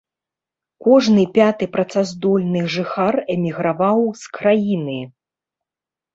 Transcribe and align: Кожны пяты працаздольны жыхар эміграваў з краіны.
Кожны 0.85 1.25
пяты 1.35 1.67
працаздольны 1.75 2.63
жыхар 2.77 3.15
эміграваў 3.35 4.01
з 4.25 4.35
краіны. 4.41 4.99